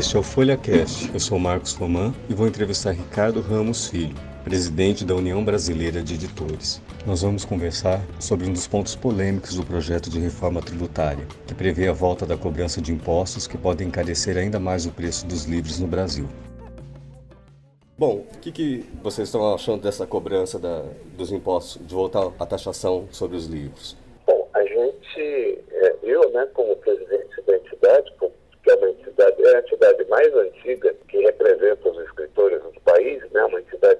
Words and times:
Este 0.00 0.16
é 0.16 0.18
o 0.18 0.22
FolhaCast. 0.22 1.10
Eu 1.12 1.20
sou 1.20 1.38
Marcos 1.38 1.74
Roman 1.74 2.14
e 2.26 2.32
vou 2.32 2.48
entrevistar 2.48 2.92
Ricardo 2.92 3.42
Ramos 3.42 3.86
Filho, 3.86 4.16
presidente 4.42 5.04
da 5.04 5.14
União 5.14 5.44
Brasileira 5.44 6.02
de 6.02 6.14
Editores. 6.14 6.80
Nós 7.06 7.20
vamos 7.20 7.44
conversar 7.44 8.00
sobre 8.18 8.48
um 8.48 8.52
dos 8.54 8.66
pontos 8.66 8.96
polêmicos 8.96 9.56
do 9.56 9.62
projeto 9.62 10.08
de 10.08 10.18
reforma 10.18 10.62
tributária, 10.62 11.26
que 11.46 11.54
prevê 11.54 11.86
a 11.86 11.92
volta 11.92 12.24
da 12.24 12.34
cobrança 12.34 12.80
de 12.80 12.94
impostos 12.94 13.46
que 13.46 13.58
podem 13.58 13.88
encarecer 13.88 14.38
ainda 14.38 14.58
mais 14.58 14.86
o 14.86 14.90
preço 14.90 15.26
dos 15.26 15.44
livros 15.44 15.78
no 15.78 15.86
Brasil. 15.86 16.26
Bom, 17.98 18.24
o 18.34 18.38
que, 18.38 18.50
que, 18.50 18.86
vocês 19.02 19.28
estão 19.28 19.54
achando 19.54 19.82
dessa 19.82 20.06
cobrança 20.06 20.58
da, 20.58 20.82
dos 21.14 21.30
impostos, 21.30 21.86
de 21.86 21.94
voltar 21.94 22.32
à 22.38 22.46
taxação 22.46 23.06
sobre 23.10 23.36
os 23.36 23.44
livros? 23.44 23.98
Bom, 24.26 24.48
a 24.54 24.62
gente, 24.62 25.58
é, 25.70 25.96
eu, 26.02 26.32
né, 26.32 26.48
como 26.54 26.74
presidente, 26.76 26.99
é 29.44 29.56
a 29.56 29.58
entidade 29.60 30.04
mais 30.08 30.34
antiga 30.34 30.94
que 31.08 31.18
representa 31.18 31.88
os 31.88 31.98
escritores 32.04 32.62
do 32.62 32.80
país, 32.80 33.22
né, 33.30 33.44
uma 33.44 33.60
entidade 33.60 33.99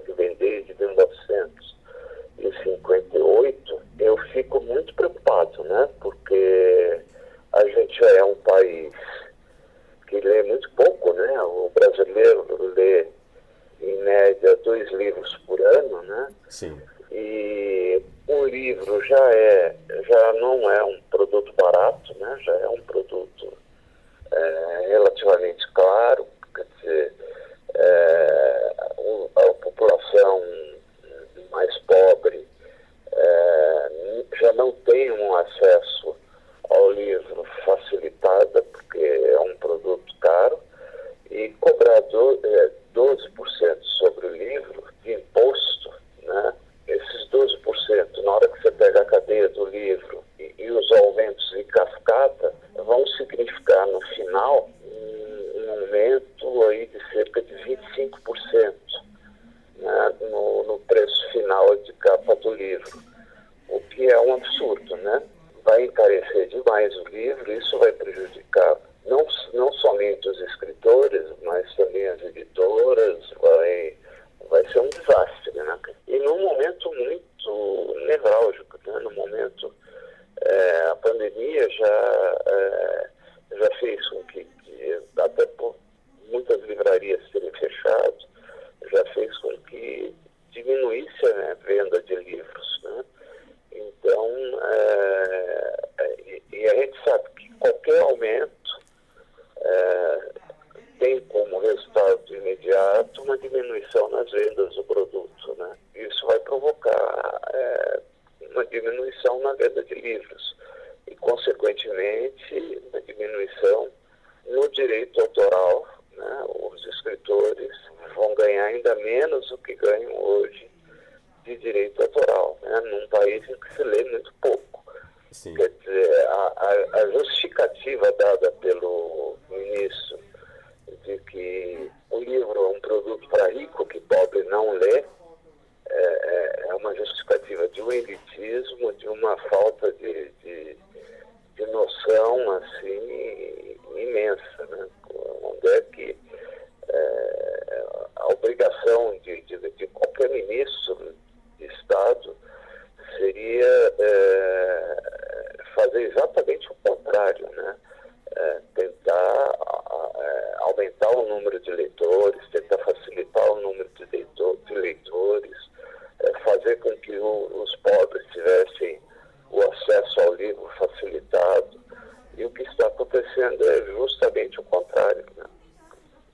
justamente 174.11 174.61
o 174.61 174.63
contrário. 174.65 175.25
Né? 175.37 175.45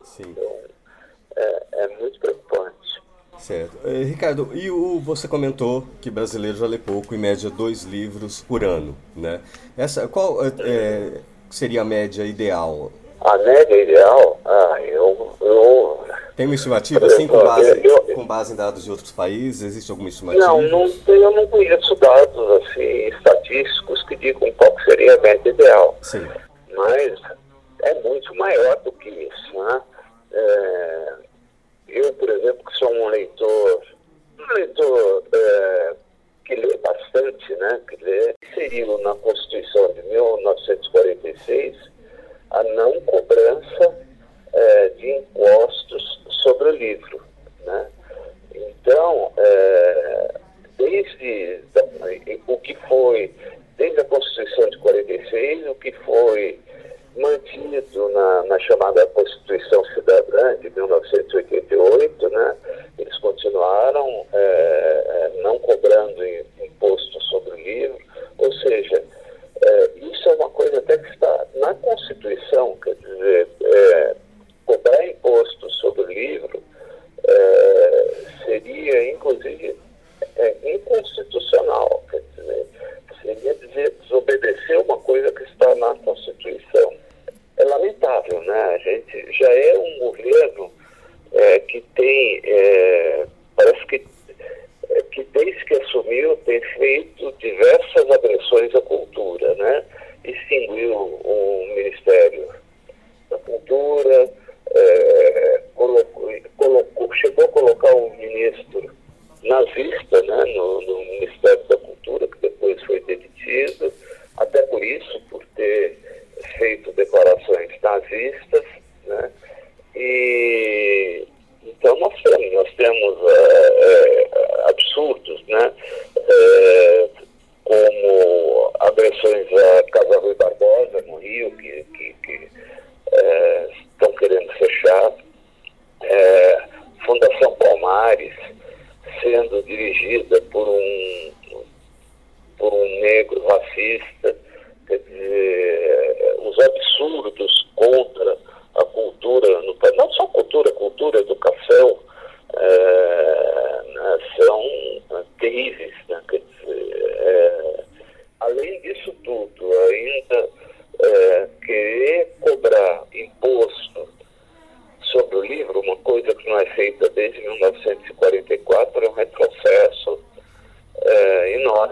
Sim. 0.02 0.24
Então, 0.28 0.52
é, 1.36 1.66
é 1.72 1.88
muito 1.98 2.18
preocupante. 2.18 2.76
Certo. 3.38 3.76
Eh, 3.84 4.02
Ricardo, 4.04 4.50
e 4.54 4.70
o, 4.70 4.98
você 4.98 5.28
comentou 5.28 5.84
que 6.00 6.10
brasileiro 6.10 6.56
já 6.56 6.66
lê 6.66 6.78
pouco, 6.78 7.14
em 7.14 7.18
média 7.18 7.50
dois 7.50 7.82
livros 7.82 8.42
por 8.42 8.64
ano, 8.64 8.96
né? 9.14 9.40
Essa, 9.76 10.08
qual 10.08 10.44
é, 10.44 11.20
seria 11.50 11.82
a 11.82 11.84
média 11.84 12.24
ideal? 12.24 12.90
A 13.20 13.36
média 13.38 13.82
ideal? 13.82 14.40
Ah, 14.44 14.76
eu... 14.80 15.36
eu... 15.40 16.06
Tem 16.34 16.46
uma 16.46 16.54
estimativa, 16.54 17.06
assim, 17.06 17.26
com 17.26 17.38
base, 17.38 17.80
eu, 17.82 18.04
eu... 18.08 18.14
com 18.14 18.26
base 18.26 18.52
em 18.52 18.56
dados 18.56 18.84
de 18.84 18.90
outros 18.90 19.10
países? 19.10 19.62
Existe 19.62 19.90
alguma 19.90 20.08
estimativa? 20.08 20.46
Não, 20.46 20.62
não 20.62 20.92
eu 21.06 21.30
não 21.30 21.46
conheço 21.46 21.94
dados, 21.94 22.62
assim, 22.62 23.08
estatísticos 23.08 24.02
que 24.06 24.16
digam 24.16 24.52
qual 24.52 24.74
seria 24.84 25.14
a 25.14 25.20
média 25.20 25.48
ideal. 25.48 25.96
Sim. 26.02 26.26
Mas 26.74 27.18
é 27.82 27.94
muito 28.02 28.34
maior 28.34 28.76
do 28.82 28.92
que 28.92 29.08
isso. 29.08 29.64
Né? 29.64 29.82
É, 30.32 31.14
eu, 31.88 32.12
por 32.14 32.28
exemplo, 32.28 32.64
que 32.64 32.78
sou 32.78 32.92
um 32.92 33.08
leitor, 33.08 33.82
um 34.38 34.54
leitor 34.54 35.24
é, 35.32 35.96
que 36.44 36.54
lê 36.54 36.76
bastante, 36.78 37.54
né? 37.56 37.80
que 37.88 38.04
lê, 38.04 38.34
inseriu 38.42 38.98
na 38.98 39.14
Constituição 39.16 39.92
de 39.92 40.02
1946 40.02 41.76
a 42.50 42.62
não 42.62 43.00
cobrança 43.02 43.95
já 89.30 89.52
é 89.52 89.78
um 89.78 89.98
governo 89.98 90.55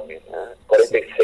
también, 0.04 0.22
¿eh? 0.28 0.54
46. 0.66 1.23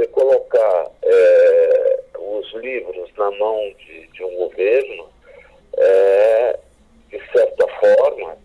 você 0.00 0.06
colocar 0.08 0.90
é, 1.02 2.00
os 2.18 2.52
livros 2.54 3.10
na 3.18 3.30
mão 3.32 3.72
de, 3.78 4.06
de 4.08 4.24
um 4.24 4.36
governo, 4.36 5.08
é, 5.76 6.58
de 7.10 7.20
certa 7.32 7.66
forma, 7.68 8.36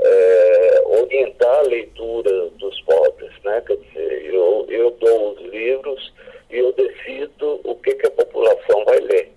é, 0.00 0.82
orientar 0.86 1.58
a 1.58 1.68
leitura 1.68 2.48
dos 2.50 2.80
pobres. 2.82 3.30
Né? 3.44 3.62
Quer 3.66 3.76
dizer, 3.76 4.34
eu, 4.34 4.66
eu 4.68 4.90
dou 4.92 5.32
os 5.32 5.40
livros 5.52 6.12
e 6.50 6.58
eu 6.58 6.72
decido 6.72 7.60
o 7.64 7.76
que, 7.76 7.94
que 7.94 8.06
a 8.06 8.10
população 8.10 8.84
vai 8.84 8.98
ler. 8.98 9.30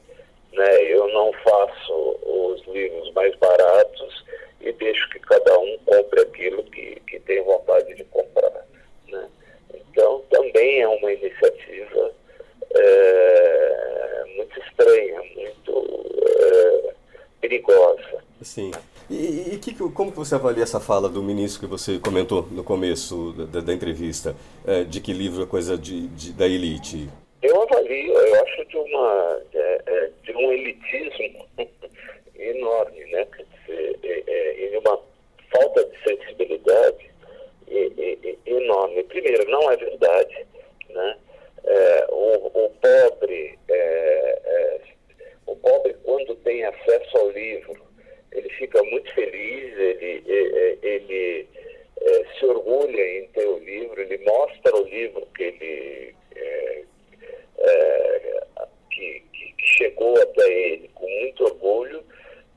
Né? 0.54 0.84
Eu 0.84 1.08
não 1.10 1.32
faço 1.44 2.20
os 2.26 2.66
livros 2.68 3.12
mais 3.14 3.36
baratos 3.36 4.26
e 4.62 4.72
deixo 4.74 5.10
que 5.10 5.20
cada 5.20 5.60
um 5.60 5.78
compre 5.86 6.22
aquilo 6.22 6.64
que, 6.64 7.00
que 7.08 7.20
tem 7.20 7.44
vontade 7.44 7.94
de 7.96 8.04
comprar 8.06 8.31
também 10.62 10.82
é 10.82 10.88
uma 10.88 11.12
iniciativa 11.12 12.12
é, 12.76 14.24
muito 14.38 14.60
estranha, 14.60 15.22
muito 15.36 16.06
é, 16.40 16.94
perigosa. 17.42 18.24
Sim. 18.42 18.72
E, 19.10 19.56
e 19.56 19.58
que, 19.58 19.74
como 19.74 20.12
que 20.12 20.18
você 20.18 20.36
avalia 20.36 20.64
essa 20.64 20.80
fala 20.80 21.10
do 21.10 21.24
ministro 21.24 21.60
que 21.60 21.66
você 21.66 22.00
comentou 22.00 22.48
no 22.52 22.64
começo 22.64 23.34
da, 23.34 23.60
da 23.60 23.74
entrevista, 23.74 24.36
é, 24.66 24.84
de 24.84 25.02
que 25.02 25.12
livro 25.12 25.44
é 25.44 25.46
coisa 25.46 25.78
de, 25.78 26.08
de, 26.10 26.32
da 26.32 26.46
elite? 26.46 27.10
Eu 27.42 27.64
avalio, 27.64 28.14
eu 28.14 28.44
acho 28.44 28.66
de, 28.66 28.78
uma, 28.78 29.42
de, 29.52 30.32
de 30.32 30.38
um 30.38 30.52
elitismo 30.52 31.46
enorme, 32.38 33.00
né? 33.12 33.28
Quer 33.36 33.46
dizer, 33.68 34.00
é, 34.28 34.66
e 34.66 34.70
de 34.70 34.78
uma 34.78 35.00
falta 35.52 35.84
de 35.86 36.04
sensibilidade 36.04 37.12
enorme. 38.46 39.04
Primeiro, 39.04 39.50
não 39.50 39.72
é 39.72 39.78
verdade 39.78 40.46
né? 40.94 41.18
É, 41.64 42.06
o, 42.10 42.48
o, 42.48 42.70
pobre, 42.82 43.60
é, 43.70 44.82
o 45.46 45.52
é, 45.52 45.56
pobre 45.56 45.96
quando 46.04 46.36
tem 46.38 46.64
acesso 46.66 47.18
ao 47.18 47.30
livro, 47.32 47.82
ele 48.32 48.50
fica 48.50 48.82
muito 48.84 49.14
feliz, 49.14 49.78
ele, 49.78 50.24
ele, 50.28 50.80
ele 50.82 51.48
se 52.40 52.46
orgulha 52.46 53.20
em 53.20 53.28
ter 53.28 53.46
o 53.46 53.60
livro, 53.60 54.02
ele 54.02 54.18
mostra 54.26 54.76
o 54.76 54.84
livro 54.86 55.28
que 55.36 55.44
ele 55.44 56.16
é, 56.36 56.84
que, 58.90 59.24
que, 59.32 59.54
chegou 59.60 60.20
até 60.20 60.52
ele 60.52 60.90
com 60.96 61.08
muito 61.08 61.44
orgulho 61.44 62.04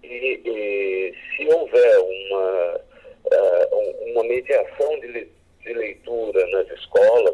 e, 0.03 0.41
e 0.45 1.15
se 1.37 1.47
houver 1.53 1.99
uma, 1.99 2.81
uma 4.13 4.25
mediação 4.25 4.99
de, 5.01 5.29
de 5.61 5.73
leitura 5.75 6.47
nas 6.47 6.71
escolas 6.79 7.34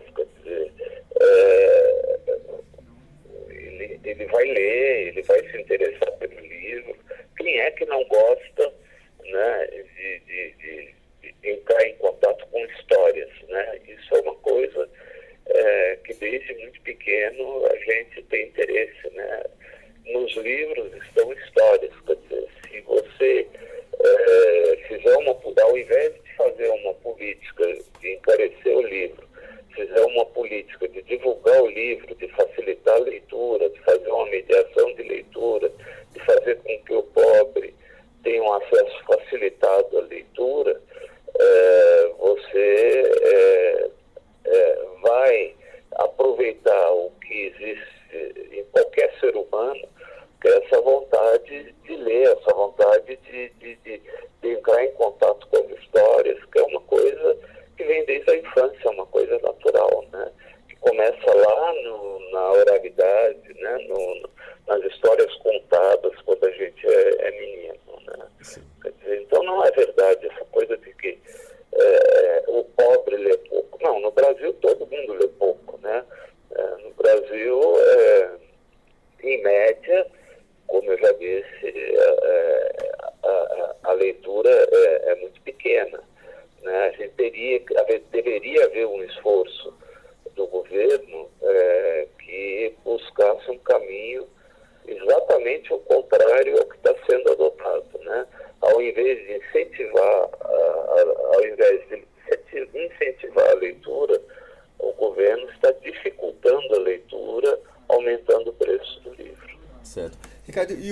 devia 88.50 88.66
haver 88.66 88.86
um 88.86 89.02
esforço. 89.04 89.59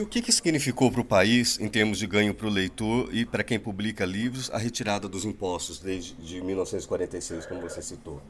Que, 0.09 0.23
que 0.23 0.33
significou 0.33 0.91
para 0.91 1.01
o 1.01 1.05
país, 1.05 1.61
em 1.61 1.69
termos 1.69 1.99
de 1.99 2.07
ganho 2.07 2.35
para 2.35 2.47
o 2.47 2.51
leitor 2.51 3.09
e 3.13 3.25
para 3.25 3.45
quem 3.45 3.59
publica 3.59 4.05
livros, 4.05 4.51
a 4.51 4.59
retirada 4.59 5.09
dos 5.09 5.25
impostos 5.25 5.79
desde 5.79 6.15
de 6.15 6.43
1946, 6.43 7.47
como 7.47 7.61
você 7.61 7.83
citou? 7.83 8.21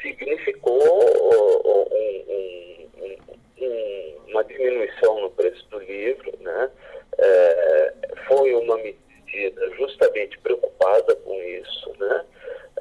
Significou 0.00 0.80
um, 0.82 1.84
um, 1.92 3.16
um, 3.60 4.30
uma 4.30 4.44
diminuição 4.44 5.20
no 5.20 5.30
preço 5.30 5.66
do 5.70 5.78
livro, 5.80 6.32
né? 6.40 6.70
É, 7.18 7.94
foi 8.26 8.54
uma 8.54 8.76
medida 8.78 9.76
justamente 9.76 10.38
preocupada 10.38 11.14
com 11.16 11.34
isso, 11.42 11.92
né? 11.98 12.24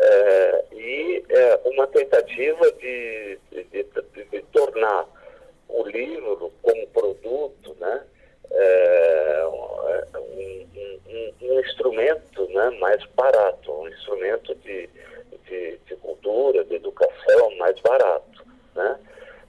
É, 0.01 0.65
e 0.74 1.24
é, 1.29 1.59
uma 1.65 1.88
tentativa 1.88 2.71
de, 2.74 3.39
de, 3.51 3.63
de, 3.63 4.24
de 4.31 4.41
tornar 4.53 5.05
o 5.69 5.88
livro 5.88 6.51
como 6.62 6.88
produto, 6.88 7.75
né, 7.79 8.03
é, 8.51 9.45
um, 9.45 10.17
um, 10.17 11.33
um, 11.41 11.60
instrumento 11.60 12.47
né, 12.50 12.69
mais 12.79 13.03
barato, 13.15 13.71
um 13.71 13.88
instrumento 13.88 14.55
de, 14.55 14.89
de, 15.47 15.77
de 15.86 15.95
cultura, 15.97 16.63
de 16.65 16.75
educação 16.75 17.55
mais 17.57 17.79
barato. 17.81 18.45
Né? 18.75 19.00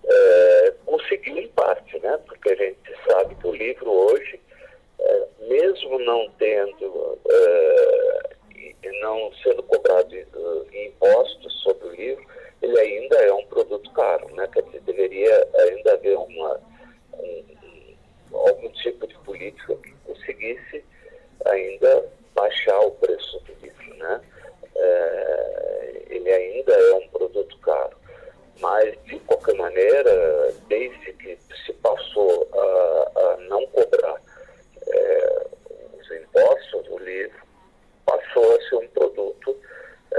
É, 0.05 0.75
conseguiu 0.85 1.39
em 1.39 1.49
parte, 1.49 1.99
né, 2.01 2.19
porque 2.27 2.51
a 2.51 2.57
gente 2.57 2.95
sabe 3.09 3.35
que 3.37 3.47
o 3.47 3.55
livro 3.55 3.91
hoje, 3.91 4.41
é, 4.99 5.27
mesmo 5.49 5.99
não 6.01 6.31
tendo, 6.39 7.19
é, 7.29 8.37
não 9.01 9.33
sendo 9.43 9.63
cobrado 9.63 10.15
impostos 10.75 11.63
sobre 11.63 11.89
o 11.89 11.95
livro, 11.95 12.27
ele 12.63 12.79
ainda 12.79 13.17
é 13.17 13.33
um 13.33 13.45
produto 13.47 13.91
caro, 13.93 14.29
né? 14.35 14.47
Quer 14.53 14.63
dizer, 14.65 14.81
deveria 14.83 15.49
ainda 15.55 15.95
haver 15.95 16.17
uma, 16.17 16.61
um, 17.15 17.45
algum 18.33 18.69
tipo 18.71 19.07
de 19.07 19.15
política 19.21 19.75
que 19.77 19.95
ainda 21.47 22.05
baixar 22.35 22.79
o 22.81 22.93
preço 22.93 23.41
do 23.41 23.53
livro, 23.63 23.95
né? 23.97 24.21
É, 24.77 26.03
ele 26.09 26.31
ainda 26.31 26.73
é 26.73 26.95
um 26.95 27.09
produto 27.09 27.59
caro, 27.59 27.97
mas 28.61 28.97
de 29.05 29.19
qualquer 29.21 29.55
maneira, 29.57 30.55
desde 30.69 31.13
que 31.15 31.39
se 31.67 31.73
passou 31.75 32.49
a, 32.53 33.21
a 33.21 33.37
não 33.49 33.67
cobrar 33.69 34.21
é, 34.87 35.47
os 35.99 36.11
impostos 36.11 36.85
do 36.85 36.99
livro, 36.99 37.41
passou 38.07 38.57
a 38.57 38.63
ser 38.69 38.77
um 38.77 38.89
produto 38.89 39.57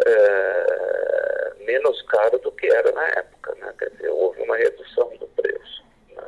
é, 0.06 1.54
menos 1.66 2.02
caro 2.04 2.40
do 2.40 2.52
que 2.52 2.68
era 2.68 2.92
na 2.92 3.08
época. 3.08 3.56
Né? 3.56 3.74
Quer 3.78 3.90
dizer, 3.92 4.10
houve 4.10 4.42
uma 4.42 4.58
redução 4.58 5.10
do 5.18 5.28
preço 5.28 5.84
né? 6.16 6.24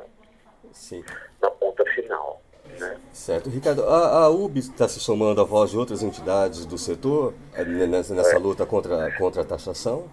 Sim. 0.71 1.03
na 1.41 1.49
ponta 1.51 1.85
final. 1.85 2.41
Né? 2.79 2.99
Certo. 3.13 3.47
Ricardo, 3.47 3.83
a, 3.83 4.23
a 4.23 4.29
UB 4.29 4.57
está 4.57 4.89
se 4.89 4.99
somando 4.99 5.39
à 5.39 5.43
voz 5.43 5.69
de 5.69 5.77
outras 5.77 6.01
entidades 6.01 6.65
do 6.65 6.79
setor 6.79 7.35
é, 7.53 7.63
nessa, 7.63 8.15
nessa 8.15 8.39
luta 8.39 8.65
contra, 8.65 9.15
contra 9.17 9.43
a 9.43 9.45
taxação? 9.45 10.09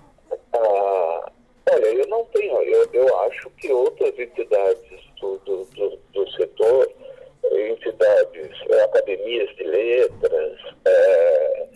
Ah, 0.53 1.33
olha, 1.73 1.87
eu 1.87 2.07
não 2.09 2.27
tenho, 2.27 2.61
eu, 2.63 2.87
eu 2.93 3.19
acho 3.21 3.49
que 3.57 3.73
outras 3.73 4.17
entidades 4.19 5.01
do, 5.19 5.39
do, 5.39 5.65
do, 5.65 5.99
do 6.13 6.31
setor, 6.33 6.93
entidades, 7.51 8.51
academias 8.85 9.49
de 9.57 9.65
letras, 9.65 10.59
é, 10.85 11.67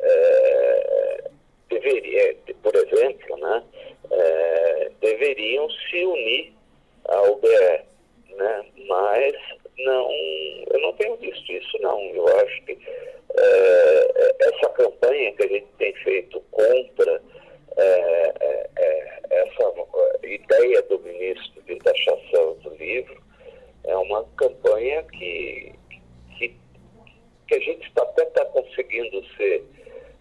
é, 0.00 1.24
deveria, 1.68 2.36
por 2.62 2.74
exemplo, 2.74 3.36
né, 3.36 3.62
é, 4.10 4.90
deveriam 4.98 5.68
se 5.70 6.06
unir 6.06 6.54
ao 7.04 7.36
BE, 7.36 7.80
né, 8.34 8.64
mas 8.88 9.34
não, 9.84 10.10
eu 10.70 10.80
não 10.80 10.92
tenho 10.94 11.16
visto 11.16 11.52
isso 11.52 11.78
não. 11.80 12.00
Eu 12.14 12.26
acho 12.38 12.62
que 12.64 12.78
é, 13.36 14.34
essa 14.40 14.68
campanha 14.70 15.32
que 15.32 15.42
a 15.44 15.48
gente 15.48 15.66
tem 15.78 15.94
feito 15.96 16.40
contra 16.50 17.22
é, 17.76 18.32
é, 18.40 18.70
é 18.76 19.20
essa 19.30 19.72
ideia 20.24 20.82
do 20.82 20.98
ministro 21.00 21.62
de 21.62 21.76
taxação 21.76 22.54
do 22.62 22.74
livro 22.74 23.22
é 23.84 23.96
uma 23.96 24.24
campanha 24.36 25.02
que, 25.04 25.72
que, 26.36 26.54
que 27.48 27.54
a 27.54 27.60
gente 27.60 27.86
está 27.88 28.02
até 28.02 28.24
está 28.24 28.44
conseguindo 28.46 29.24
ser 29.36 29.64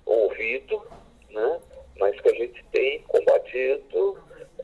ouvido, 0.06 0.82
né? 1.30 1.60
mas 2.00 2.20
que 2.22 2.30
a 2.30 2.34
gente 2.34 2.63
tem 2.72 3.01
combatido 3.04 4.18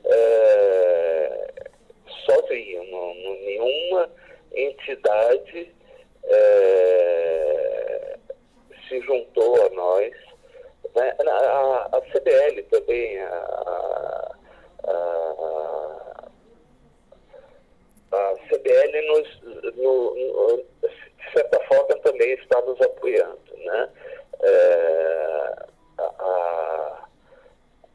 é, 0.06 1.54
sozinho. 2.25 2.84
Não, 2.90 3.14
não, 3.16 3.36
nenhuma 3.42 4.10
entidade 4.55 5.75
é, 6.25 8.17
se 8.88 9.00
juntou 9.01 9.65
a 9.65 9.69
nós. 9.69 10.13
Né? 10.95 11.15
A, 11.27 11.89
a, 11.97 12.01
CBL 12.01 12.63
também, 12.71 13.19
a, 13.19 14.35
a, 14.88 16.27
a 18.12 18.35
CBL 18.50 19.01
nos, 19.07 19.41
no, 19.75 20.15
no, 20.15 20.57
de 20.81 21.33
certa 21.33 21.59
forma 21.65 21.95
também 22.00 22.33
está 22.33 22.62
nos 22.62 22.79
apoiando. 22.81 23.39
Né? 23.57 23.89
É, 24.43 25.55
a, 26.00 27.07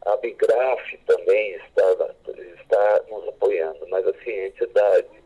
a 0.07 0.17
Bigraf 0.17 0.97
também 1.07 1.53
está, 1.55 2.15
está 2.61 3.03
nos 3.09 3.29
apoiando, 3.29 3.87
mas 3.89 4.07
assim, 4.07 4.31
a 4.31 4.47
entidade 4.49 5.20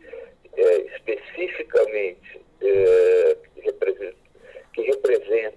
é, 0.56 0.76
especificamente 0.96 2.40
é, 2.60 3.36
que 4.72 4.82
representa 4.82 5.56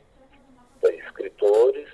escritores, 0.84 1.88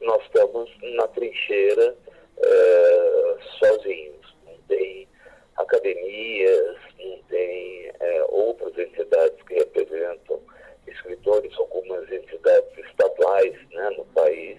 nós 0.00 0.22
estamos 0.24 0.70
na 0.94 1.06
trincheira 1.08 1.96
é, 2.38 3.36
sozinhos. 3.58 4.34
Não 4.46 4.56
tem 4.68 5.08
academias, 5.56 6.76
não 6.98 7.18
tem 7.28 7.92
é, 8.00 8.24
outras 8.28 8.78
entidades 8.78 9.42
que 9.46 9.54
representam 9.54 10.40
escritores, 10.86 11.52
algumas 11.58 12.10
entidades 12.10 12.78
estaduais 12.78 13.54
né, 13.72 13.90
no 13.96 14.04
país. 14.06 14.58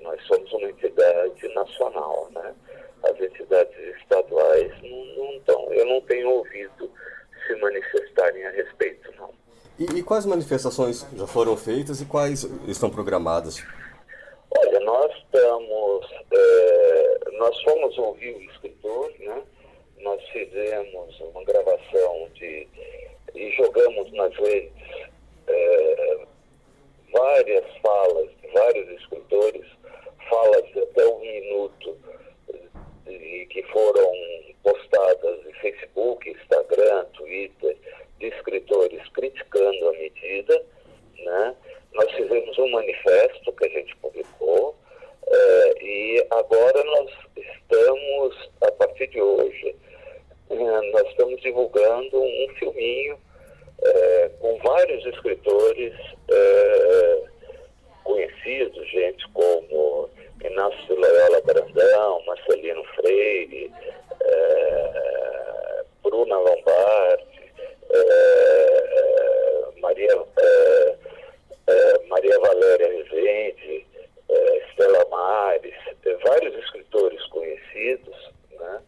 Nós 0.00 0.20
somos 0.26 0.52
uma 0.52 0.68
entidade 0.68 1.48
nacional, 1.54 2.28
né? 2.32 2.54
As 3.02 3.20
entidades 3.20 3.76
estaduais 4.00 4.72
não, 4.82 5.04
não 5.16 5.32
estão. 5.36 5.72
Eu 5.72 5.86
não 5.86 6.00
tenho 6.02 6.28
ouvido 6.30 6.90
se 7.46 7.56
manifestarem 7.56 8.44
a 8.46 8.50
respeito, 8.50 9.12
não. 9.16 9.32
E, 9.78 9.84
e 9.98 10.02
quais 10.16 10.24
manifestações 10.24 11.06
já 11.14 11.26
foram 11.26 11.58
feitas 11.58 12.00
e 12.00 12.06
quais 12.06 12.44
estão 12.66 12.88
programadas? 12.88 13.62
Olha, 14.50 14.80
nós 14.80 15.14
estamos, 15.14 16.06
é, 16.32 17.18
nós 17.32 17.62
fomos 17.62 17.98
ouvir 17.98 18.34
o 18.34 18.42
escritor, 18.44 19.12
né? 19.18 19.42
Nós 19.98 20.22
fizemos 20.30 21.20
uma 21.20 21.44
gravação 21.44 22.30
de 22.32 22.66
e 23.34 23.50
jogamos 23.58 24.10
nas 24.14 24.34
redes 24.36 24.72
é, 25.48 26.18
várias 27.12 27.64
falas 27.82 28.30
de 28.40 28.48
vários 28.54 28.88
escritores, 28.98 29.66
falas 30.30 30.66
de 30.72 30.78
até 30.80 31.06
um 31.06 31.20
minuto, 31.20 31.98
e 33.06 33.46
que 33.50 33.62
foram 33.64 34.12
postadas 34.62 35.46
em 35.46 35.52
Facebook, 35.60 36.30
Instagram, 36.30 37.04
Twitter, 37.12 37.76
de 38.18 38.26
escritores 38.28 39.06
criticando 39.10 39.88
a 39.88 39.92
medida. 39.92 40.62
Né? 41.18 41.56
Nós 41.94 42.10
fizemos 42.12 42.58
um 42.58 42.70
manifesto 42.70 43.52
que 43.52 43.66
a 43.66 43.70
gente 43.70 43.96
publicou, 43.96 44.76
é, 45.28 45.82
e 45.82 46.26
agora 46.30 46.84
nós 46.84 47.10
estamos, 47.36 48.50
a 48.62 48.72
partir 48.72 49.08
de 49.08 49.20
hoje, 49.20 49.76
é, 50.50 50.56
nós 50.92 51.08
estamos 51.08 51.40
divulgando 51.40 52.20
um 52.20 52.48
filminho 52.58 53.18
é, 53.82 54.30
com 54.40 54.56
vários 54.58 55.04
escritores 55.06 55.92
é, 56.30 57.22
conhecidos, 58.04 58.88
gente 58.90 59.28
como 59.32 60.08
Inácio 60.44 60.94
Loyola 60.94 61.40
Brandão, 61.42 62.22
Marcelino 62.24 62.84
Freire, 62.94 63.72
é, 64.20 65.84
Bruna 66.02 66.36
Lombardi, 66.38 67.36
é, 67.90 69.80
Maria, 69.80 70.24
é, 70.38 70.96
é, 71.68 72.06
Maria 72.08 72.38
Valéria 72.40 72.88
Rezende, 72.88 73.86
Estela 74.68 75.06
Mares, 75.10 75.74
vários 76.22 76.54
escritores 76.64 77.24
conhecidos, 77.26 78.30
né? 78.58 78.80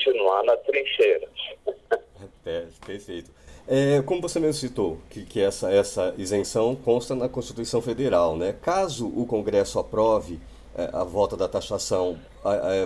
continuar 0.00 0.42
na 0.44 0.56
trincheira. 0.56 1.28
É, 2.46 2.66
perfeito. 2.86 3.30
É, 3.72 4.02
como 4.02 4.20
você 4.20 4.40
mesmo 4.40 4.54
citou, 4.54 4.98
que, 5.08 5.24
que 5.24 5.40
essa, 5.40 5.70
essa 5.72 6.12
isenção 6.18 6.74
consta 6.74 7.14
na 7.14 7.28
Constituição 7.28 7.80
Federal, 7.80 8.36
né? 8.36 8.52
Caso 8.60 9.06
o 9.06 9.24
Congresso 9.24 9.78
aprove 9.78 10.40
é, 10.76 10.90
a 10.92 11.04
volta 11.04 11.36
da 11.36 11.46
taxação, 11.46 12.18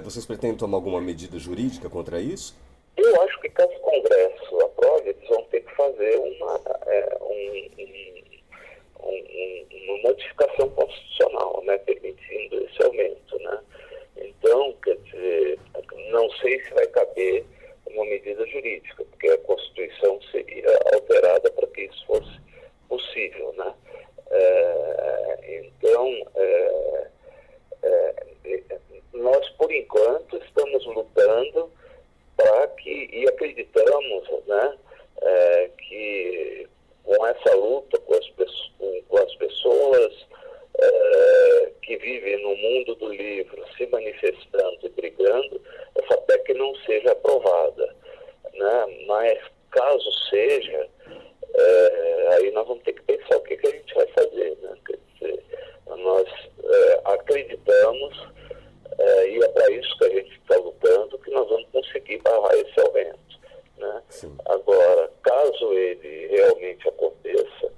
vocês 0.03 0.27
pretendem 0.27 0.59
tomar 0.59 0.77
alguma 0.77 1.01
medida 1.01 1.39
jurídica 1.39 1.89
contra 1.89 2.21
isso? 2.21 2.55
Eu 2.99 3.23
acho 3.23 3.41
que 3.41 3.49
caso 3.49 3.73
o 3.73 3.81
Congresso 3.81 4.61
aprove, 4.61 5.09
eles 5.09 5.27
vão 5.27 5.43
ter 5.45 5.63
que 5.63 5.75
fazer 5.75 6.19
uma, 6.19 6.61
é, 6.87 7.19
um, 7.23 7.71
um, 9.05 9.67
uma 9.87 10.03
modificação 10.03 10.69
constitucional, 10.69 11.63
né, 11.65 11.79
permitindo 11.79 12.63
esse 12.63 12.83
aumento. 12.85 13.39
Né? 13.39 13.59
Então, 14.19 14.75
quer 14.85 14.97
dizer, 14.97 15.59
não 16.11 16.31
sei 16.33 16.63
se 16.63 16.75
vai 16.75 16.87
caber 16.89 17.47
uma 17.87 18.05
medida 18.05 18.47
jurídica, 18.47 19.05
porque 19.05 19.29
a 19.29 19.39
Constituição 19.39 20.21
seria 20.31 20.69
alterada 20.95 21.51
para 21.51 21.67
que 21.69 21.83
isso 21.83 22.07
fosse 22.07 22.41
possível. 22.89 23.53
Né? 23.57 23.75
É, 24.31 25.63
então, 25.67 26.09
é, 26.35 27.07
é, 27.83 28.15
nós, 29.13 29.49
por 29.51 29.73
enquanto, 29.73 30.37
estamos 30.39 30.85
lutando 30.87 31.71
para 32.37 32.67
que, 32.69 33.09
e 33.13 33.29
acreditamos 33.29 34.29
né, 34.47 34.77
que 35.79 36.69
com 37.05 37.27
essa 37.27 37.55
luta 37.55 37.99
com 38.01 38.15
as, 38.15 38.29
com, 39.09 39.19
as 39.19 39.35
pessoas 39.37 40.27
que 41.83 41.97
vivem 41.99 42.43
no 42.43 42.57
mundo 42.57 42.95
do 42.97 43.09
livro 43.13 43.63
se 43.77 43.87
manifestando 43.87 44.79
e 44.83 44.89
brigando, 44.89 45.61
essa 45.95 46.17
PEC 46.23 46.55
não 46.55 46.75
seja 46.77 47.13
aprovada. 47.13 47.95
Né? 48.55 49.05
Mas 49.07 49.39
caso 49.71 50.13
seja, 50.31 50.89
é, 51.55 52.29
aí 52.33 52.51
nós 52.53 52.67
vamos 52.67 52.83
ter 52.85 52.93
que 52.93 53.03
pensar 53.03 53.37
o 53.37 53.41
que, 53.43 53.57
que 53.57 53.67
a 53.67 53.71
gente 53.71 53.95
vai 53.95 54.07
fazer. 54.09 54.57
Né? 54.63 54.77
Quer 54.87 54.99
dizer, 55.15 55.45
nós 55.87 56.29
é, 56.65 57.01
acreditamos, 57.05 58.29
é, 58.99 59.29
e 59.31 59.43
é 59.43 59.49
para 59.49 59.71
isso 59.73 59.99
que 59.99 60.05
a 60.05 60.11
gente 60.11 60.33
está 60.33 60.57
lutando, 60.57 61.19
que 61.19 61.31
nós 61.31 61.49
vamos 61.49 61.69
conseguir 61.71 62.19
barrar 62.19 62.55
esse 62.55 62.81
aumento. 62.81 63.41
Né? 63.79 64.03
Agora, 64.47 65.11
caso 65.23 65.73
ele 65.73 66.29
realmente 66.29 66.89
aconteça, 66.89 67.73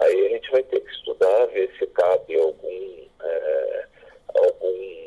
aí 0.00 0.26
a 0.26 0.28
gente 0.30 0.50
vai 0.50 0.62
ter 0.62 0.80
que 0.80 0.90
estudar, 0.90 1.46
ver 1.46 1.70
se 1.78 1.86
cabe 1.88 2.38
algum, 2.38 3.06
é, 3.22 3.86
algum 4.34 5.04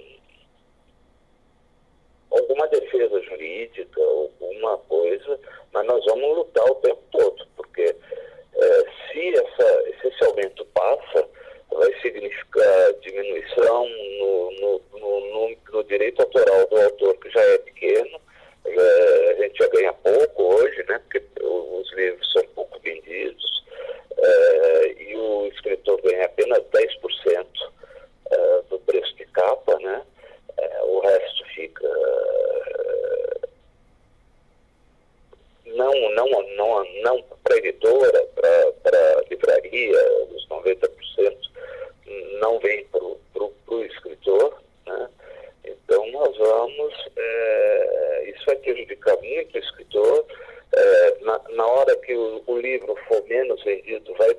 alguma 2.31 2.67
defesa 2.67 3.21
jurídica, 3.21 4.01
alguma 4.01 4.77
coisa, 4.79 5.39
mas 5.73 5.85
nós 5.85 6.05
vamos 6.05 6.37
lutar 6.37 6.65
o 6.65 6.75
tempo 6.75 7.01
todo, 7.11 7.47
porque 7.55 7.95
é, 8.55 8.83
se, 9.11 9.29
essa, 9.29 9.83
se 10.01 10.07
esse 10.07 10.25
aumento 10.25 10.65
passa, 10.73 11.27
vai 11.71 11.93
significar 12.01 12.93
diminuição 13.01 13.87
no, 13.87 14.51
no, 14.51 14.81
no, 14.99 15.57
no, 15.71 15.83
direito 15.83 16.21
autoral 16.21 16.67
do 16.67 16.81
autor, 16.81 17.17
que 17.17 17.29
já 17.29 17.41
é 17.41 17.57
pequeno, 17.59 18.19
é, 18.65 19.31
a 19.31 19.43
gente 19.43 19.57
já 19.57 19.67
ganha 19.69 19.93
pouco 19.93 20.55
hoje, 20.55 20.83
né, 20.87 20.99
porque 20.99 21.21
os 21.43 21.93
livros 21.93 22.31
são 22.31 22.43
pouco 22.55 22.79
vendidos, 22.79 23.63
é, 24.17 25.03
e 25.03 25.15
o 25.15 25.47
escritor 25.47 26.01
ganha 26.01 26.25
apenas 26.25 26.59
10% 26.59 27.45
é, 28.31 28.61
do 28.69 28.79
preço 28.79 29.15
de 29.15 29.25
capa, 29.27 29.77
né, 29.79 30.01
é, 30.57 30.83
o 30.83 30.99
resto 30.99 31.45
fica 31.53 31.87
não, 35.77 35.93
não, 36.11 36.27
não, 36.55 36.85
não 37.03 37.23
para 37.43 37.55
a 37.55 37.57
editora, 37.57 38.27
para 38.35 38.99
a 38.99 39.23
livraria, 39.29 40.25
os 40.31 40.47
90% 40.49 40.89
não 42.39 42.59
vem 42.59 42.85
para 42.85 43.03
o 43.03 43.85
escritor, 43.85 44.61
né? 44.85 45.09
Então 45.63 46.11
nós 46.11 46.35
vamos, 46.37 46.93
é, 47.15 48.33
isso 48.33 48.45
vai 48.45 48.55
prejudicar 48.57 49.17
muito 49.17 49.55
o 49.55 49.59
escritor. 49.59 50.25
É, 50.73 51.17
na, 51.21 51.41
na 51.49 51.65
hora 51.65 51.95
que 51.97 52.13
o, 52.13 52.43
o, 52.45 52.59
livro 52.59 52.95
for 53.07 53.23
menos 53.25 53.63
vendido, 53.63 54.13
vai, 54.15 54.35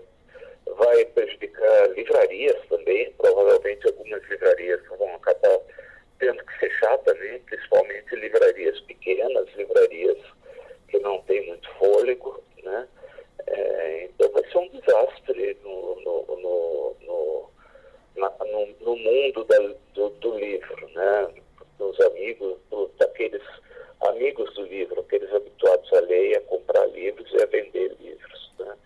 vai 0.76 1.04
prejudicar 1.06 1.90
livrarias 1.90 2.56
também. 2.68 3.10
Provavelmente 3.12 3.88
algumas 4.08 4.30
livrarias 4.30 4.80
vão 4.86 5.14
acabar 5.14 5.58
tendo 6.18 6.44
que 6.44 6.58
fechar 6.58 6.98
também, 6.98 7.38
principalmente 7.40 8.16
livrarias 8.16 8.80
pequenas, 8.80 9.48
livrarias 9.54 10.18
que 10.88 10.98
não 11.00 11.22
têm 11.22 11.46
muito 11.46 11.68
fôlego, 11.74 12.42
né? 12.62 12.88
É, 13.46 14.04
então 14.04 14.30
vai 14.32 14.50
ser 14.50 14.58
um 14.58 14.68
desastre 14.68 15.56
no, 15.62 15.94
no, 16.00 16.36
no, 16.36 16.96
no, 17.00 17.50
na, 18.16 18.30
no, 18.44 18.66
no 18.80 18.96
mundo 18.96 19.44
da, 19.44 19.58
do, 19.94 20.10
do, 20.10 20.38
livro, 20.38 20.88
né? 20.90 21.28
dos 21.78 22.00
amigos, 22.00 22.58
do, 22.68 22.90
daqueles 22.98 23.42
amigos 24.00 24.52
do 24.54 24.64
livro, 24.64 25.00
aqueles 25.00 25.32
habituados 25.32 25.92
a 25.92 26.00
ler, 26.00 26.36
a 26.36 26.40
comprar 26.42 26.86
livros 26.86 27.30
e 27.32 27.42
a 27.42 27.46
vender 27.46 27.96
livros. 28.00 28.52
Né? 28.58 28.76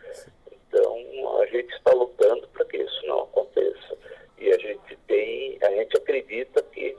Então 0.53 1.41
a 1.41 1.47
gente 1.47 1.75
está 1.75 1.93
lutando 1.93 2.47
para 2.49 2.65
que 2.67 2.77
isso 2.77 3.07
não 3.07 3.23
aconteça. 3.23 3.97
E 4.43 4.53
a 4.53 4.59
gente 4.59 4.97
tem, 5.07 5.57
a 5.63 5.71
gente 5.71 5.97
acredita 5.97 6.63
que 6.73 6.97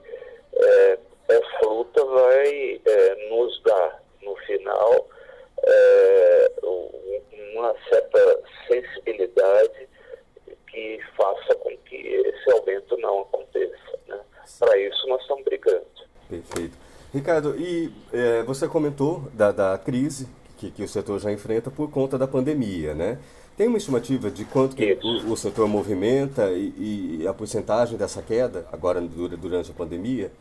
é, 0.56 1.00
essa 1.28 1.68
luta 1.68 2.06
vai 2.06 2.82
é, 2.86 3.30
nos 3.30 3.62
dar, 3.64 4.02
no 4.22 4.34
final, 4.38 5.10
é, 5.62 6.52
uma 7.54 7.76
certa 7.90 8.44
sensibilidade 8.68 9.90
que 10.72 11.00
faça 11.18 11.56
com 11.56 11.78
que 11.80 11.98
esse 11.98 12.52
aumento 12.52 12.98
não 12.98 13.24
aconteça. 13.24 14.00
Né? 14.08 14.20
Para 14.58 14.78
isso 14.78 15.06
nós 15.08 15.22
estamos 15.22 15.44
brigando. 15.44 15.86
Perfeito. 16.30 16.78
Ricardo, 17.14 17.56
e 17.58 17.94
é, 18.12 18.42
você 18.44 18.68
comentou 18.68 19.30
da, 19.34 19.52
da 19.52 19.78
crise 19.78 20.28
que, 20.58 20.72
que, 20.72 20.84
o 20.84 20.88
setor 20.88 21.20
já 21.20 21.32
enfrenta 21.32 21.70
por 21.70 21.92
conta 21.92 22.18
da 22.18 22.28
pandemia, 22.28 22.94
né? 22.94 23.20
Tem 23.56 23.68
uma 23.68 23.78
estimativa 23.78 24.32
de 24.32 24.46
quanto 24.46 24.76
que 24.76 24.98
o, 25.04 25.34
o, 25.34 25.38
setor 25.38 25.68
movimenta 25.68 26.50
e, 26.50 27.20
e, 27.22 27.28
a 27.28 27.34
porcentagem 27.34 27.98
dessa 27.98 28.22
queda 28.22 28.66
agora 28.72 29.00
durante 29.00 29.70
a 29.70 29.74
pandemia? 29.76 30.32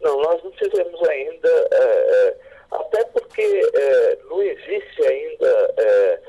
Não, 0.00 0.22
nós 0.22 0.42
não 0.44 0.52
fizemos 0.52 1.08
ainda, 1.08 1.48
é, 1.48 1.76
é, 1.76 2.36
até 2.70 3.04
porque 3.06 3.42
é, 3.74 4.18
não 4.28 4.42
existe 4.42 5.02
ainda 5.02 5.74
é, 5.78 6.20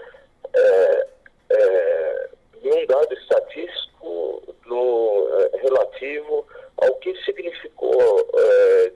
é, 0.55 1.07
é, 1.49 2.29
nenhum 2.63 2.85
dado 2.85 3.13
estatístico 3.13 4.55
no, 4.65 5.27
relativo 5.61 6.47
ao 6.77 6.95
que 6.95 7.15
significou 7.23 8.29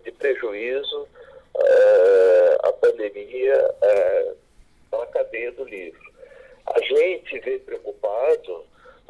de 0.04 0.12
prejuízo 0.12 1.08
a 2.64 2.72
pandemia 2.74 3.76
para 4.90 5.04
a 5.04 5.08
cadeia 5.08 5.52
do 5.54 5.64
livro. 5.66 6.10
A 6.66 6.80
gente 6.80 7.40
vê 7.40 7.60
preocupado 7.60 8.66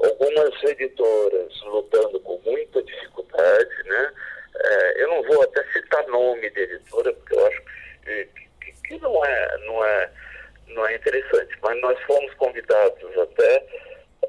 algumas 0.10 0.64
editoras 0.64 1.62
lutando 1.64 2.20
com 2.22 2.40
muita 2.46 2.82
dificuldade, 2.84 3.84
né? 3.86 4.14
É, 4.56 5.04
eu 5.04 5.08
não 5.08 5.24
vou 5.24 5.42
até 5.44 5.64
citar 5.72 6.06
nome 6.08 6.50
de 6.50 6.60
editora, 6.60 7.14
porque 7.14 7.36
eu 7.36 7.48
acho 7.48 7.62
que, 8.04 8.30
que, 8.62 8.72
que, 8.88 8.98
não, 9.00 9.24
é, 9.24 9.58
não, 9.66 9.86
é, 9.86 10.12
não 10.68 10.88
é 10.88 10.96
interessante, 10.96 11.58
mas 11.62 11.80
nós 11.82 12.00
fomos 12.04 12.34
convidados 12.36 13.18
até 13.18 13.66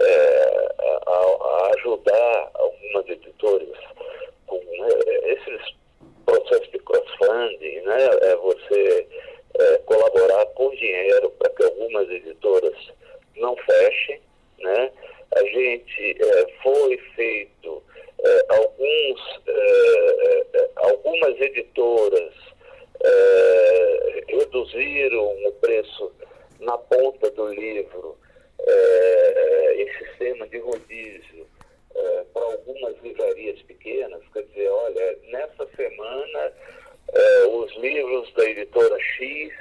é, 0.01 0.69
a, 1.07 1.13
a, 1.13 1.73
ajudar 1.77 2.51
algumas 2.55 3.09
editoras 3.09 3.79
com 4.47 4.57
é, 4.57 5.33
esses 5.33 5.75
processos 6.25 6.71
de 6.71 6.79
crossfunding, 6.79 7.81
né? 7.81 8.09
É 8.23 8.37
você 8.37 9.07
é, 9.59 9.79
colaborar 9.79 10.47
com 10.55 10.71
dinheiro 10.71 11.31
para 11.31 11.51
que 11.51 11.65
algumas 11.65 12.09
editoras 12.09 12.77
não 13.37 13.57
fechem, 13.57 14.21
né? 14.61 14.93
A 15.35 15.45
gente 15.45 16.17
é, 16.21 16.53
foi 16.63 16.97
feito 17.15 17.83
é, 18.23 18.47
alguns, 18.49 19.41
é, 19.47 20.71
algumas 20.77 21.41
editoras 21.41 22.35
reduziram 24.29 25.25
o 25.47 25.53
preço 25.53 26.13
na 26.61 26.77
ponta 26.77 27.31
do 27.31 27.49
livro 27.49 28.19
em 29.75 29.99
sistema 29.99 30.47
de 30.49 30.59
rodízio 30.59 31.47
para 32.35 32.43
algumas 32.43 32.95
livrarias 33.03 33.61
pequenas. 33.63 34.21
Quer 34.35 34.43
dizer, 34.43 34.69
olha, 34.69 35.19
nessa 35.31 35.67
semana 35.75 36.53
os 37.49 37.75
livros 37.77 38.31
da 38.35 38.45
editora 38.45 39.01
X 39.01 39.53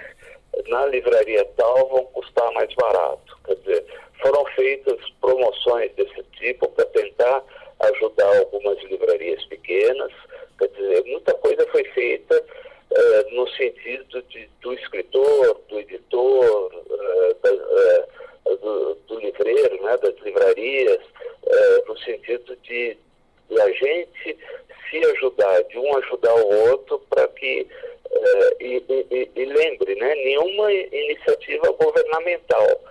na 0.68 0.86
livraria 0.88 1.46
tal 1.56 1.88
vão 1.88 2.06
custar 2.08 2.52
mais 2.52 2.74
barato. 2.76 3.38
Quer 3.46 3.56
dizer, 3.56 3.86
foram 4.22 4.46
feitas 4.48 5.00
promoções 5.22 5.92
desse 5.94 6.24
tipo 6.34 6.68
para 6.70 6.86
tentar 6.86 7.44
ajudar 7.80 8.38
algumas 8.38 8.82
livrarias 8.84 9.44
pequenas. 9.46 10.12
Quer 10.58 10.68
dizer, 10.70 11.04
muita 11.06 11.34
coisa 11.36 11.66
foi 11.72 11.84
feita 11.86 12.36
uh, 12.38 13.36
no 13.36 13.48
sentido 13.50 14.22
de, 14.24 14.50
do 14.62 14.70
leitor, 14.92 15.62
do 15.70 15.80
editor, 15.80 16.74
uh, 16.76 17.36
da, 17.42 17.54
uh, 17.54 18.58
do, 18.58 18.96
do, 19.08 19.20
livreiro, 19.20 19.82
né, 19.84 19.98
das 19.98 20.16
livrarias, 20.20 21.02
uh, 21.02 21.88
no 21.88 21.98
sentido 22.00 22.56
de, 22.64 22.98
de, 23.50 23.62
a 23.62 23.72
gente 23.72 24.38
se 24.90 24.98
ajudar, 24.98 25.64
de 25.64 25.78
um 25.78 25.98
ajudar 25.98 26.34
o 26.36 26.70
outro 26.72 27.00
para 27.10 27.28
que 27.30 27.68
e, 28.60 28.84
e, 28.90 29.30
e, 29.36 29.46
lembre, 29.46 29.96
né, 29.96 30.16
nenhuma 30.16 30.74
iniciativa 30.74 31.72
governamental, 31.72 32.82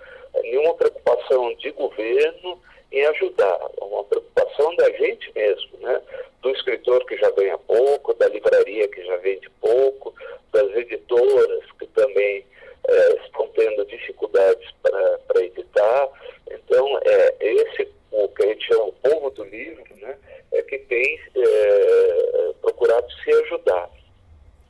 nenhuma 0.49 0.73
preocupação 0.73 1.53
de 1.55 1.71
governo 1.71 2.59
em 2.91 3.05
ajudar, 3.05 3.59
uma 3.81 4.03
preocupação 4.03 4.75
da 4.75 4.89
gente 4.91 5.31
mesmo, 5.35 5.77
né? 5.79 6.01
do 6.41 6.49
escritor 6.51 7.05
que 7.05 7.17
já 7.17 7.29
ganha 7.31 7.57
pouco, 7.57 8.13
da 8.15 8.27
livraria 8.27 8.87
que 8.87 9.05
já 9.05 9.17
vende 9.17 9.49
pouco, 9.61 10.13
das 10.51 10.75
editoras 10.75 11.63
que 11.77 11.85
também 11.87 12.43
é, 12.87 13.13
estão 13.25 13.47
tendo 13.49 13.85
dificuldades 13.85 14.67
para 14.81 15.43
editar. 15.43 16.09
Então, 16.49 16.99
é, 17.05 17.35
esse, 17.39 17.87
o 18.11 18.27
que 18.29 18.43
a 18.43 18.47
gente 18.47 18.65
chama 18.65 18.85
o 18.85 18.93
povo 18.93 19.29
do 19.31 19.43
livro, 19.43 19.83
né, 19.97 20.17
é 20.53 20.61
que 20.63 20.79
tem 20.79 21.19
é, 21.35 22.53
procurado 22.61 23.07
se 23.23 23.31
ajudar. 23.31 23.89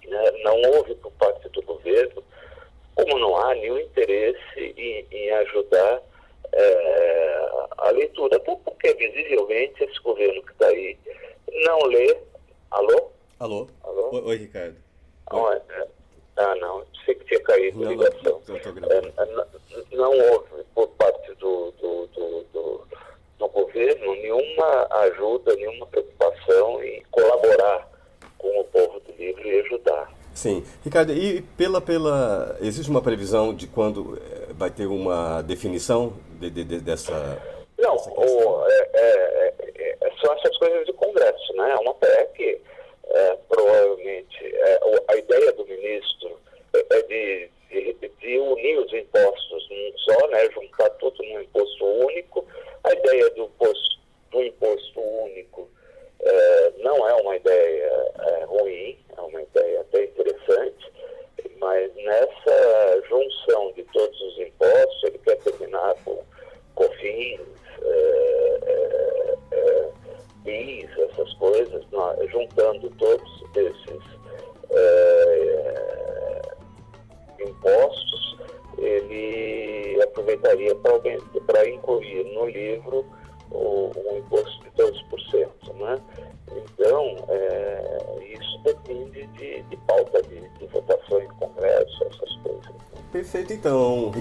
Né? 0.05 0.31
Não 0.43 0.61
houve 0.73 0.95
por 0.95 1.11
parte 1.13 1.47
do 1.49 1.61
governo, 1.61 2.21
como 3.03 3.19
não 3.19 3.37
há 3.37 3.55
nenhum 3.55 3.79
interesse 3.79 4.59
em, 4.77 5.05
em 5.11 5.31
ajudar 5.31 6.01
é, 6.51 7.49
a 7.77 7.91
leitura, 7.91 8.37
até 8.37 8.55
porque 8.55 8.93
visivelmente 8.93 9.83
esse 9.83 9.99
governo 10.01 10.41
que 10.43 10.51
está 10.51 10.67
aí 10.67 10.97
não 11.65 11.79
lê. 11.85 12.17
Alô? 12.71 13.11
Alô? 13.39 13.67
Alô? 13.83 14.09
Oi, 14.13 14.21
Oi 14.21 14.37
Ricardo. 14.37 14.75
Não, 15.31 15.53
é, 15.53 15.61
é, 15.69 15.87
ah, 16.37 16.55
não, 16.55 16.83
sei 17.05 17.15
que 17.15 17.25
tinha 17.25 17.41
caído 17.41 17.85
a 17.85 17.89
ligação. 17.89 18.41
Não, 18.47 18.55
é, 18.55 19.85
não 19.91 20.11
houve 20.11 20.63
por 20.73 20.87
parte 20.89 21.33
do, 21.35 21.71
do, 21.71 22.07
do, 22.07 22.43
do, 22.53 22.87
do 23.37 23.47
governo 23.49 24.13
nenhuma 24.15 24.87
ajuda, 25.03 25.55
nenhuma 25.55 25.85
preocupação 25.87 26.83
em 26.83 27.03
colaborar 27.11 27.87
com 28.37 28.59
o 28.59 28.63
povo 28.65 28.99
do 29.01 29.11
livro 29.13 29.47
e 29.47 29.59
ajudar. 29.61 30.11
Sim. 30.33 30.63
Ricardo, 30.89 31.13
e 31.13 31.43
pela, 31.55 31.79
pela. 31.79 32.57
Existe 32.59 32.89
uma 32.89 33.01
previsão 33.01 33.53
de 33.53 33.67
quando 33.67 34.17
eh, 34.17 34.49
vai 34.57 34.71
ter 34.71 34.87
uma 34.87 35.43
definição 35.43 36.13
de, 36.39 36.49
de, 36.49 36.63
de 36.63 36.79
dessa. 36.79 37.37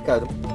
Pauta 0.08 0.47